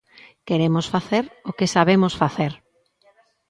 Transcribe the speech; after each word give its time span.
Queremos 0.47 0.85
facer 0.93 1.23
o 1.49 1.51
que 1.57 1.71
sabemos 1.75 2.13
facer. 2.21 2.53